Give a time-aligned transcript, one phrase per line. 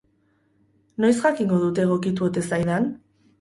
[1.05, 2.91] Noiz jakingo dut egokitu ote zaidan?